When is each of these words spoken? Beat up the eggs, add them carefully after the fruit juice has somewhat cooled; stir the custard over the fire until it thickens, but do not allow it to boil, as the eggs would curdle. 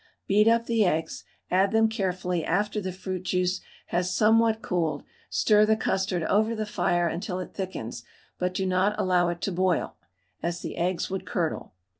Beat 0.25 0.47
up 0.47 0.65
the 0.65 0.83
eggs, 0.83 1.23
add 1.51 1.71
them 1.71 1.87
carefully 1.87 2.43
after 2.43 2.81
the 2.81 2.91
fruit 2.91 3.21
juice 3.21 3.61
has 3.89 4.11
somewhat 4.11 4.63
cooled; 4.63 5.03
stir 5.29 5.63
the 5.63 5.75
custard 5.75 6.23
over 6.23 6.55
the 6.55 6.65
fire 6.65 7.07
until 7.07 7.37
it 7.37 7.53
thickens, 7.53 8.03
but 8.39 8.55
do 8.55 8.65
not 8.65 8.97
allow 8.99 9.29
it 9.29 9.41
to 9.41 9.51
boil, 9.51 9.97
as 10.41 10.61
the 10.61 10.75
eggs 10.75 11.11
would 11.11 11.23
curdle. 11.27 11.75